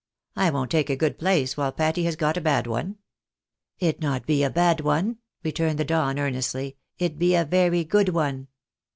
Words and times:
"I 0.35 0.49
won't 0.49 0.71
take 0.71 0.89
a 0.89 0.95
good 0.95 1.19
place 1.19 1.55
while 1.55 1.71
Patty 1.71 2.05
has 2.05 2.15
got 2.15 2.35
a 2.35 2.41
bad 2.41 2.65
one."" 2.65 2.97
It 3.79 4.01
not 4.01 4.25
be 4.25 4.47
bad 4.47 4.81
one," 4.81 5.17
returned 5.43 5.77
the 5.77 5.85
Don, 5.85 6.17
earnestly." 6.17 6.77
It 6.97 7.19
be 7.19 7.35
a 7.35 7.45
very 7.45 7.83
good 7.83 8.09
one." 8.09 8.47